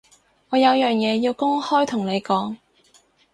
[0.49, 2.57] 我有樣嘢要公開同你講